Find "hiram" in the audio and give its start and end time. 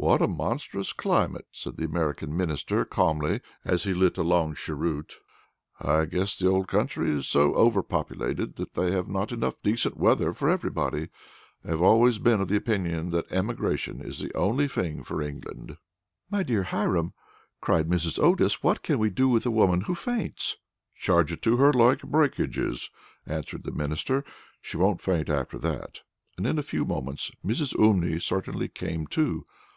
16.62-17.12